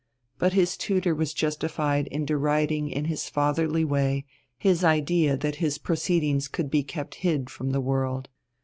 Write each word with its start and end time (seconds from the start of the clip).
But 0.39 0.53
his 0.53 0.77
tutor 0.77 1.13
was 1.13 1.31
justified 1.31 2.07
in 2.07 2.25
deriding 2.25 2.89
in 2.89 3.05
his 3.05 3.29
fatherly 3.29 3.85
way 3.85 4.25
his 4.57 4.83
idea 4.83 5.37
that 5.37 5.57
his 5.57 5.77
proceedings 5.77 6.47
could 6.47 6.71
be 6.71 6.81
kept 6.81 7.13
hid 7.21 7.51
from 7.51 7.69
the 7.69 7.81
world. 7.81 8.27